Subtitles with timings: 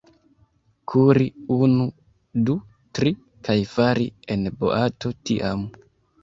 [0.93, 1.27] Kuri
[1.57, 1.85] unu,
[2.47, 2.55] du,
[2.99, 3.13] tri,
[3.49, 5.63] kaj fari en boato tiam.